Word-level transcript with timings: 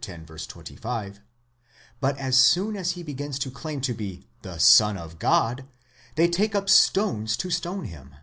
25), 0.00 1.20
but 1.98 2.16
as 2.16 2.38
soon 2.38 2.76
as 2.76 2.92
he 2.92 3.02
begins 3.02 3.40
to 3.40 3.50
claim 3.50 3.80
to 3.80 3.92
be 3.92 4.24
the 4.42 4.56
Son 4.58 4.96
of 4.96 5.18
God, 5.18 5.66
¢hey 6.16 6.30
take 6.30 6.54
up 6.54 6.68
stones 6.70 7.36
to 7.36 7.50
stone 7.50 7.86
him. 7.86 8.14